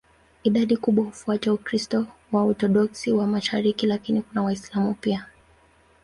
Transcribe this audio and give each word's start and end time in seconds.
Idadi 0.43 0.77
kubwa 0.77 1.05
hufuata 1.05 1.53
Ukristo 1.53 1.99
wa 2.31 2.41
Waorthodoksi 2.41 3.11
wa 3.11 3.27
mashariki, 3.27 3.87
lakini 3.87 4.21
kuna 4.21 4.41
Waislamu 4.43 4.93
pia. 4.93 5.25